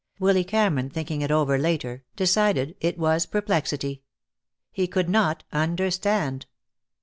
[0.17, 4.01] Willy Cameron, thinking it over later, decided that it was perplexity.
[4.71, 6.47] He could not understand.